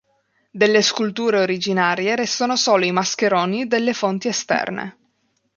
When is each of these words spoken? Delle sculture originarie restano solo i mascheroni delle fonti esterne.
Delle 0.49 0.81
sculture 0.81 1.37
originarie 1.43 2.15
restano 2.15 2.55
solo 2.55 2.85
i 2.85 2.91
mascheroni 2.91 3.67
delle 3.67 3.93
fonti 3.93 4.29
esterne. 4.29 4.97